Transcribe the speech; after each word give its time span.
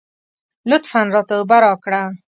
لطفاً 0.69 1.01
راته 1.15 1.33
اوبه 1.37 1.57
راکړه. 1.65 2.01